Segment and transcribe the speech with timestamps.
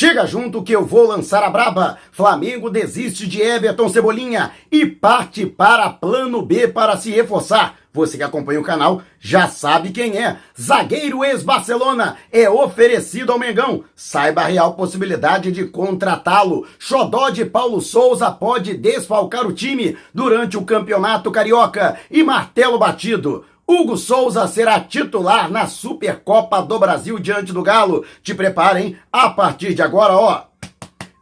[0.00, 1.98] Chega junto que eu vou lançar a braba.
[2.12, 7.74] Flamengo desiste de Everton Cebolinha e parte para plano B para se reforçar.
[7.92, 10.36] Você que acompanha o canal já sabe quem é.
[10.56, 13.82] Zagueiro ex-Barcelona é oferecido ao Mengão.
[13.96, 16.64] Saiba a real possibilidade de contratá-lo.
[16.78, 21.98] Xodó de Paulo Souza pode desfalcar o time durante o Campeonato Carioca.
[22.08, 23.44] E martelo batido.
[23.70, 28.02] Hugo Souza será titular na Supercopa do Brasil diante do Galo.
[28.22, 30.44] Te preparem a partir de agora, ó.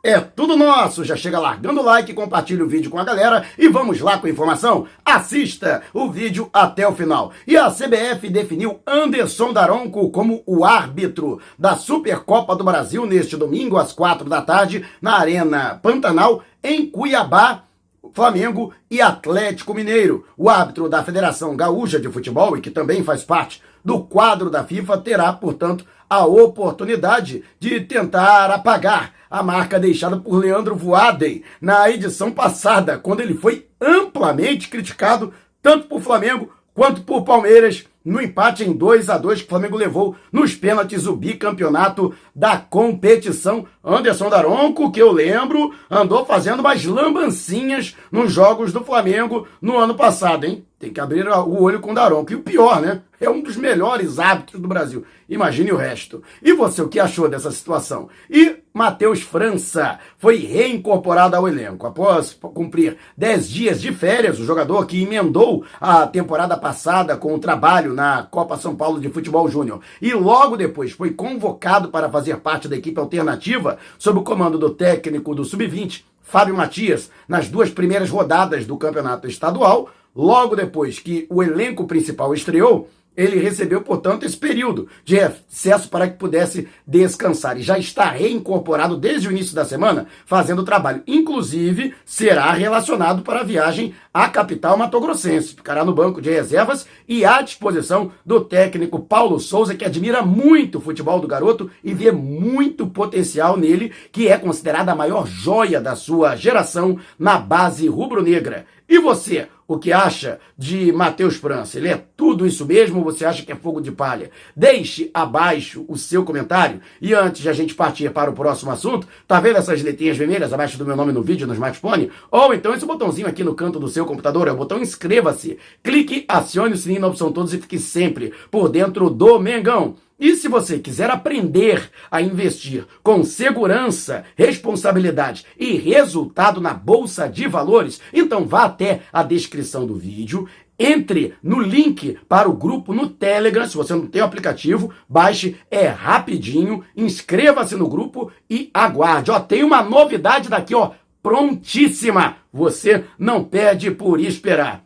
[0.00, 1.04] É tudo nosso.
[1.04, 4.28] Já chega largando o like, compartilha o vídeo com a galera e vamos lá com
[4.28, 4.86] a informação.
[5.04, 7.32] Assista o vídeo até o final.
[7.48, 13.76] E a CBF definiu Anderson Daronco como o árbitro da Supercopa do Brasil neste domingo
[13.76, 17.65] às quatro da tarde na Arena Pantanal em Cuiabá
[18.14, 20.26] Flamengo e Atlético Mineiro.
[20.36, 24.64] O árbitro da Federação Gaúcha de Futebol, e que também faz parte do quadro da
[24.64, 31.90] FIFA, terá, portanto, a oportunidade de tentar apagar a marca deixada por Leandro Voaden na
[31.90, 38.62] edição passada, quando ele foi amplamente criticado tanto por Flamengo quanto por Palmeiras no empate
[38.62, 43.66] em 2 a 2 que o Flamengo levou nos pênaltis o bicampeonato da competição.
[43.84, 49.94] Anderson Daronco, que eu lembro, andou fazendo umas lambancinhas nos jogos do Flamengo no ano
[49.94, 50.64] passado, hein?
[50.78, 52.32] Tem que abrir o olho com o Daronco.
[52.32, 53.00] E o pior, né?
[53.18, 55.04] É um dos melhores árbitros do Brasil.
[55.26, 56.22] Imagine o resto.
[56.42, 58.10] E você, o que achou dessa situação?
[58.28, 61.86] E Matheus França foi reincorporado ao elenco.
[61.86, 67.38] Após cumprir 10 dias de férias, o jogador que emendou a temporada passada com o
[67.38, 72.36] trabalho na Copa São Paulo de Futebol Júnior e logo depois foi convocado para fazer
[72.36, 77.70] parte da equipe alternativa sob o comando do técnico do Sub-20, Fábio Matias, nas duas
[77.70, 79.88] primeiras rodadas do campeonato estadual.
[80.14, 86.08] Logo depois que o elenco principal estreou, ele recebeu, portanto, esse período de recesso para
[86.08, 91.02] que pudesse descansar e já está reincorporado desde o início da semana, fazendo o trabalho.
[91.06, 95.54] Inclusive, será relacionado para a viagem à capital matogrossense.
[95.54, 100.78] Ficará no banco de reservas e à disposição do técnico Paulo Souza, que admira muito
[100.78, 105.80] o futebol do garoto e vê muito potencial nele, que é considerada a maior joia
[105.80, 108.66] da sua geração na base rubro-negra.
[108.88, 109.48] E você?
[109.68, 111.78] O que acha de Matheus França.
[111.78, 114.30] Ele é tudo isso mesmo ou você acha que é fogo de palha?
[114.54, 116.80] Deixe abaixo o seu comentário.
[117.00, 120.52] E antes de a gente partir para o próximo assunto, tá vendo essas letrinhas vermelhas
[120.52, 122.10] abaixo do meu nome no vídeo no smartphone?
[122.30, 125.58] Ou então esse botãozinho aqui no canto do seu computador, é o botão inscreva-se.
[125.82, 129.96] Clique, acione o sininho na opção todos e fique sempre por dentro do Mengão.
[130.18, 137.46] E se você quiser aprender a investir com segurança, responsabilidade e resultado na bolsa de
[137.46, 143.08] valores, então vá até a descrição do vídeo, entre no link para o grupo no
[143.08, 149.30] Telegram, se você não tem o aplicativo, baixe, é rapidinho, inscreva-se no grupo e aguarde.
[149.30, 152.36] Ó, tem uma novidade daqui, ó, prontíssima.
[152.52, 154.85] Você não pede por esperar.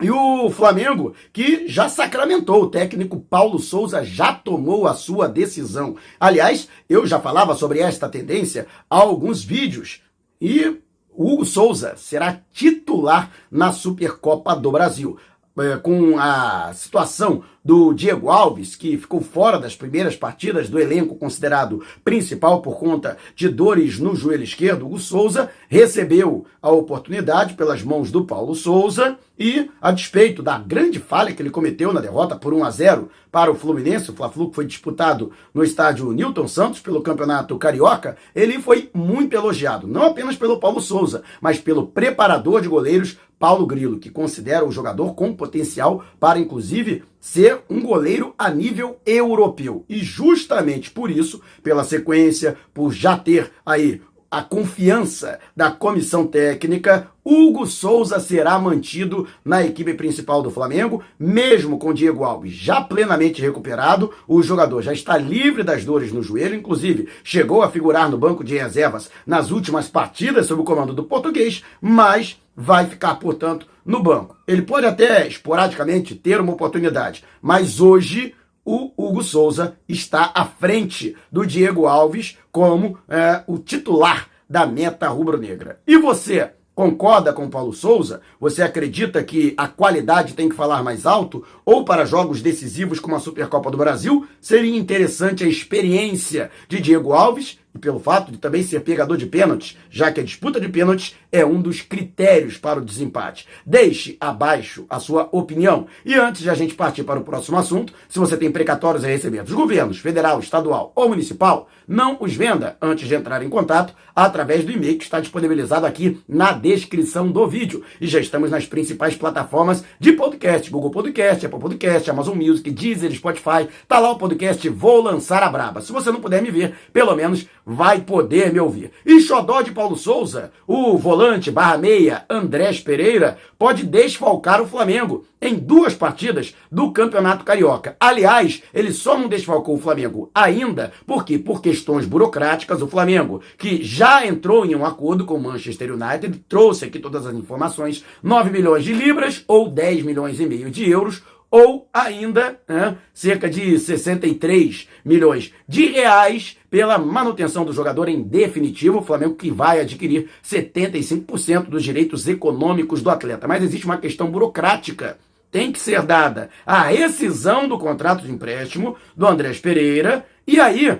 [0.00, 5.94] E o Flamengo, que já sacramentou, o técnico Paulo Souza já tomou a sua decisão.
[6.18, 10.00] Aliás, eu já falava sobre esta tendência há alguns vídeos.
[10.40, 10.80] E
[11.14, 15.18] Hugo Souza será titular na Supercopa do Brasil.
[15.58, 21.16] É, com a situação do Diego Alves, que ficou fora das primeiras partidas do elenco
[21.16, 27.82] considerado principal por conta de dores no joelho esquerdo, o Souza recebeu a oportunidade pelas
[27.82, 32.36] mãos do Paulo Souza e, a despeito da grande falha que ele cometeu na derrota
[32.36, 36.80] por 1 a 0 para o Fluminense, o Fla-Flu foi disputado no estádio Newton Santos
[36.80, 42.60] pelo Campeonato Carioca, ele foi muito elogiado, não apenas pelo Paulo Souza, mas pelo preparador
[42.60, 48.34] de goleiros Paulo Grilo, que considera o jogador com potencial para, inclusive, ser um goleiro
[48.38, 49.82] a nível europeu.
[49.88, 57.08] E justamente por isso, pela sequência, por já ter aí a confiança da comissão técnica,
[57.24, 63.42] Hugo Souza será mantido na equipe principal do Flamengo, mesmo com Diego Alves já plenamente
[63.42, 64.12] recuperado.
[64.28, 68.44] O jogador já está livre das dores no joelho, inclusive chegou a figurar no banco
[68.44, 74.02] de reservas nas últimas partidas sob o comando do português, mas vai ficar, portanto, no
[74.02, 74.36] banco.
[74.46, 81.16] Ele pode até esporadicamente ter uma oportunidade, mas hoje o Hugo Souza está à frente
[81.32, 85.80] do Diego Alves como é, o titular da meta rubro-negra.
[85.86, 86.50] E você?
[86.74, 88.20] Concorda com Paulo Souza?
[88.38, 91.44] Você acredita que a qualidade tem que falar mais alto?
[91.64, 97.12] Ou para jogos decisivos como a Supercopa do Brasil, seria interessante a experiência de Diego
[97.12, 100.68] Alves, e pelo fato de também ser pegador de pênaltis, já que a disputa de
[100.68, 103.46] pênaltis é um dos critérios para o desempate.
[103.64, 105.86] Deixe abaixo a sua opinião.
[106.04, 109.08] E antes de a gente partir para o próximo assunto, se você tem precatórios a
[109.08, 113.94] receber dos governos federal, estadual ou municipal, não os venda antes de entrar em contato
[114.14, 117.82] através do e-mail que está disponibilizado aqui na descrição do vídeo.
[118.00, 123.12] E já estamos nas principais plataformas de podcast, Google Podcast, Apple Podcast, Amazon Music, Deezer,
[123.12, 123.68] Spotify.
[123.88, 125.80] Tá lá o podcast Vou Lançar a Braba.
[125.80, 128.90] Se você não puder me ver, pelo menos vai poder me ouvir.
[129.06, 135.24] E Xodó de Paulo Souza, o volante barra meia Andrés Pereira, pode desfalcar o Flamengo
[135.40, 137.96] em duas partidas do Campeonato Carioca.
[138.00, 143.84] Aliás, ele só não desfalcou o Flamengo ainda, porque por questões burocráticas, o Flamengo, que
[143.84, 148.50] já entrou em um acordo com o Manchester United, trouxe aqui todas as informações, 9
[148.50, 153.78] milhões de libras ou 10 milhões e meio de euros, ou ainda né, cerca de
[153.78, 158.98] 63 milhões de reais pela manutenção do jogador em definitivo.
[158.98, 163.48] O Flamengo que vai adquirir 75% dos direitos econômicos do atleta.
[163.48, 165.18] Mas existe uma questão burocrática.
[165.50, 170.96] Tem que ser dada a rescisão do contrato de empréstimo do Andrés Pereira e aí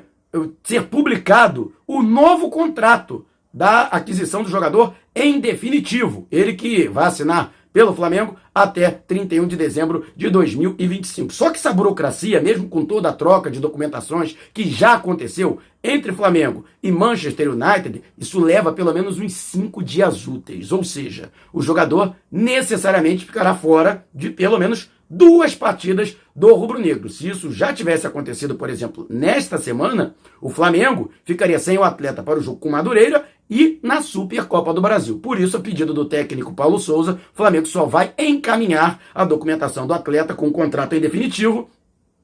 [0.64, 6.26] ser publicado o novo contrato da aquisição do jogador em definitivo.
[6.30, 11.32] Ele que vai assinar pelo Flamengo até 31 de dezembro de 2025.
[11.32, 16.12] Só que essa burocracia, mesmo com toda a troca de documentações que já aconteceu entre
[16.12, 20.72] Flamengo e Manchester United, isso leva pelo menos uns cinco dias úteis.
[20.72, 27.08] Ou seja, o jogador necessariamente ficará fora de pelo menos duas partidas do rubro-negro.
[27.08, 32.22] Se isso já tivesse acontecido, por exemplo, nesta semana, o Flamengo ficaria sem o atleta
[32.22, 35.18] para o jogo com Madureira e na Supercopa do Brasil.
[35.18, 39.86] Por isso, a pedido do técnico Paulo Souza, o Flamengo só vai encaminhar a documentação
[39.86, 41.68] do atleta com o contrato em definitivo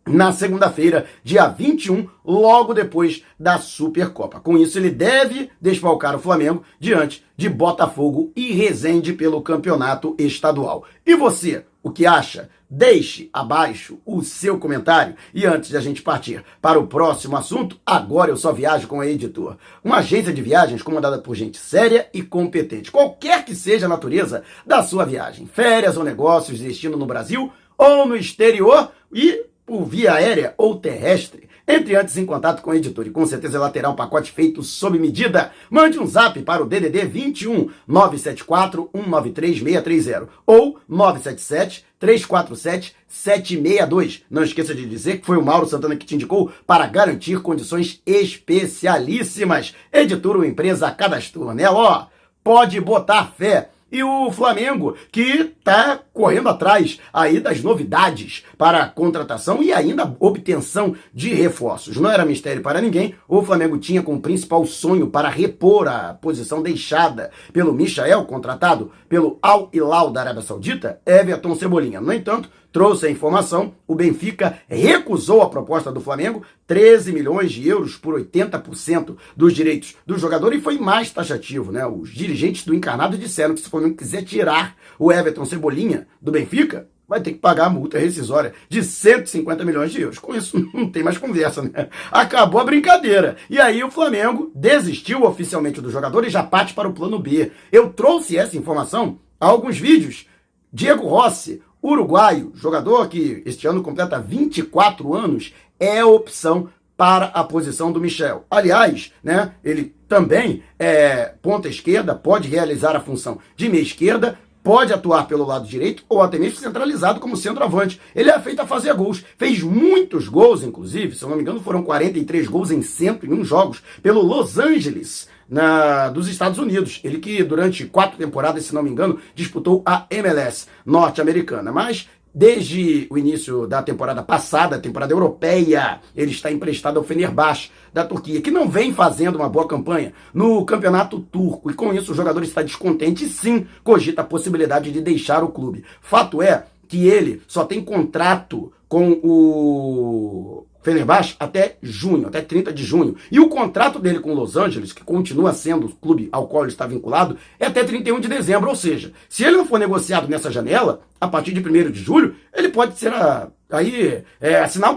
[0.07, 4.39] na segunda-feira, dia 21, logo depois da Supercopa.
[4.39, 10.85] Com isso, ele deve desfalcar o Flamengo diante de Botafogo e Resende pelo campeonato estadual.
[11.05, 12.49] E você, o que acha?
[12.69, 15.15] Deixe abaixo o seu comentário.
[15.33, 19.01] E antes de a gente partir para o próximo assunto, agora eu só viajo com
[19.01, 19.57] a Editor.
[19.85, 22.91] Uma agência de viagens comandada por gente séria e competente.
[22.91, 25.47] Qualquer que seja a natureza da sua viagem.
[25.47, 31.49] Férias ou negócios, destino no Brasil ou no exterior e por via aérea ou terrestre.
[31.69, 34.63] Entre antes em contato com o editor e com certeza ela terá um pacote feito
[34.63, 35.51] sob medida.
[35.69, 44.23] Mande um zap para o DDD 21 974 193 630 ou 977 347 762.
[44.31, 48.01] Não esqueça de dizer que foi o Mauro Santana que te indicou para garantir condições
[48.07, 49.75] especialíssimas.
[49.93, 52.07] Editor ou empresa cadastrou nela, ó.
[52.45, 58.89] Pode botar fé e o Flamengo, que está correndo atrás aí das novidades para a
[58.89, 61.97] contratação e ainda obtenção de reforços.
[61.97, 66.63] Não era mistério para ninguém, o Flamengo tinha como principal sonho para repor a posição
[66.63, 71.99] deixada pelo Michael, contratado pelo Al Hilal da Arábia Saudita, Everton Cebolinha.
[71.99, 77.67] No entanto, trouxe a informação, o Benfica recusou a proposta do Flamengo, 13 milhões de
[77.67, 81.87] euros por 80% dos direitos do jogador e foi mais taxativo, né?
[81.87, 86.31] Os dirigentes do Encarnado disseram que se o Flamengo quiser tirar o Everton Cebolinha do
[86.31, 90.19] Benfica, vai ter que pagar a multa rescisória de 150 milhões de euros.
[90.19, 91.89] Com isso, não tem mais conversa, né?
[92.13, 93.39] Acabou a brincadeira.
[93.49, 97.53] E aí o Flamengo desistiu oficialmente do jogador e já parte para o plano B.
[97.73, 100.27] Eu trouxe essa informação há alguns vídeos.
[100.71, 107.93] Diego Rossi, uruguaio, jogador que este ano completa 24 anos, é opção para a posição
[107.93, 108.45] do Michel.
[108.51, 114.93] Aliás, né, ele também é ponta esquerda, pode realizar a função de meia esquerda, pode
[114.93, 118.01] atuar pelo lado direito ou até mesmo centralizado como centroavante.
[118.13, 119.25] Ele é feito a fazer gols.
[119.39, 123.81] Fez muitos gols, inclusive, se eu não me engano, foram 43 gols em 101 jogos
[124.03, 127.01] pelo Los Angeles na, dos Estados Unidos.
[127.05, 131.71] Ele que durante quatro temporadas, se não me engano, disputou a MLS norte-americana.
[131.71, 132.09] Mas
[132.39, 138.43] Desde o início da temporada passada, temporada europeia, ele está emprestado ao Fenerbahçe da Turquia,
[138.43, 141.71] que não vem fazendo uma boa campanha no campeonato turco.
[141.71, 145.49] E com isso o jogador está descontente e sim cogita a possibilidade de deixar o
[145.49, 145.83] clube.
[146.03, 152.85] Fato é que ele só tem contrato com o Fenerbahçe até junho, até 30 de
[152.85, 153.17] junho.
[153.29, 156.71] E o contrato dele com Los Angeles, que continua sendo o clube ao qual ele
[156.71, 158.69] está vinculado, é até 31 de dezembro.
[158.69, 162.37] Ou seja, se ele não for negociado nessa janela, a partir de 1 de julho,
[162.55, 164.97] ele pode ser a, aí é, assinar um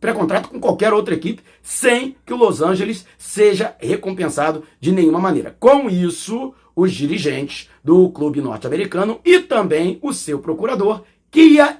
[0.00, 5.54] pré-contrato com qualquer outra equipe sem que o Los Angeles seja recompensado de nenhuma maneira.
[5.60, 11.78] Com isso, os dirigentes do clube norte-americano e também o seu procurador, Kia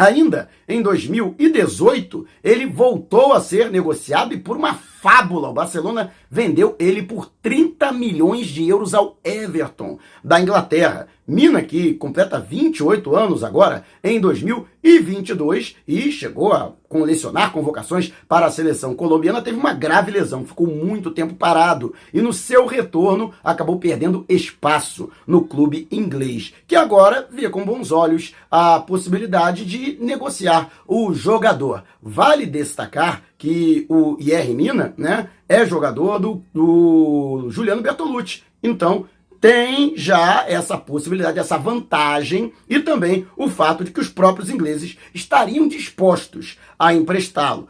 [0.00, 6.74] Ainda em 2018, ele voltou a ser negociado e por uma fábula, o Barcelona vendeu
[6.78, 11.08] ele por 30 milhões de euros ao Everton da Inglaterra.
[11.30, 18.50] Mina, que completa 28 anos agora, em 2022, e chegou a colecionar convocações para a
[18.50, 23.78] seleção colombiana, teve uma grave lesão, ficou muito tempo parado e no seu retorno acabou
[23.78, 30.68] perdendo espaço no clube inglês, que agora vê com bons olhos a possibilidade de negociar
[30.84, 31.84] o jogador.
[32.02, 38.42] Vale destacar que o IR Mina né, é jogador do, do Juliano Bertolucci.
[38.62, 39.06] Então,
[39.40, 44.98] tem já essa possibilidade, essa vantagem e também o fato de que os próprios ingleses
[45.14, 47.68] estariam dispostos a emprestá-lo.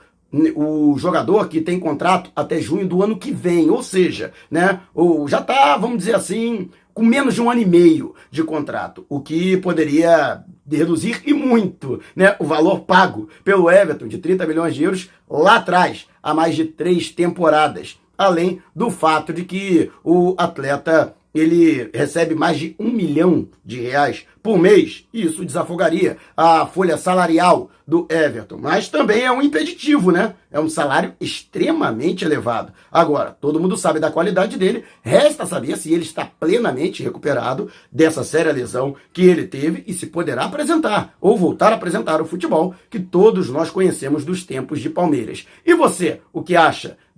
[0.54, 5.28] O jogador que tem contrato até junho do ano que vem, ou seja, né, ou
[5.28, 9.20] já está, vamos dizer assim, com menos de um ano e meio de contrato, o
[9.20, 14.84] que poderia reduzir e muito né, o valor pago pelo Everton de 30 milhões de
[14.84, 17.98] euros lá atrás, há mais de três temporadas.
[18.16, 24.26] Além do fato de que o atleta ele recebe mais de um milhão de reais
[24.42, 25.06] por mês.
[25.12, 28.56] Isso desafogaria a folha salarial do Everton.
[28.56, 30.34] Mas também é um impeditivo, né?
[30.50, 32.72] É um salário extremamente elevado.
[32.90, 34.84] Agora, todo mundo sabe da qualidade dele.
[35.02, 40.06] Resta saber se ele está plenamente recuperado dessa séria lesão que ele teve e se
[40.06, 44.88] poderá apresentar ou voltar a apresentar o futebol que todos nós conhecemos dos tempos de
[44.88, 45.46] Palmeiras.
[45.66, 46.96] E você, o que acha?